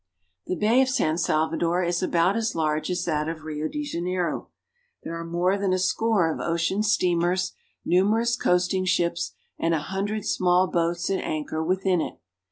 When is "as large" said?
2.35-2.89